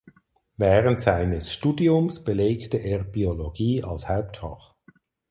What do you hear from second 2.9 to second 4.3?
Biologie als